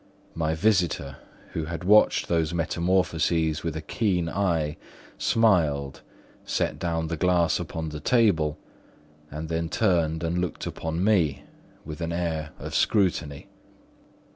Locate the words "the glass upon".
7.07-7.89